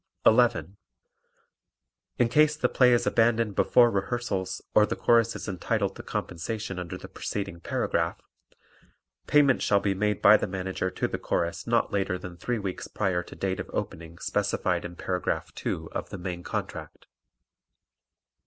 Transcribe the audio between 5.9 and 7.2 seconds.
to compensation under the